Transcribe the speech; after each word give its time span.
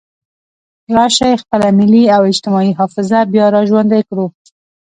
راشئ 0.95 1.33
خپله 1.41 1.67
ملي 1.79 2.03
او 2.15 2.21
اجتماعي 2.31 2.71
حافظه 2.79 3.19
بیا 3.33 3.45
را 3.53 3.61
ژوندۍ 3.69 4.01
کړو. 4.09 4.25